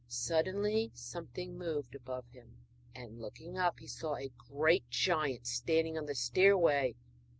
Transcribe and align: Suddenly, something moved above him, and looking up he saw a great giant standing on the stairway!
Suddenly, 0.07 0.89
something 0.95 1.59
moved 1.59 1.93
above 1.93 2.25
him, 2.31 2.65
and 2.95 3.21
looking 3.21 3.55
up 3.55 3.79
he 3.79 3.85
saw 3.85 4.15
a 4.15 4.31
great 4.35 4.89
giant 4.89 5.45
standing 5.45 5.95
on 5.95 6.07
the 6.07 6.15
stairway! 6.15 6.95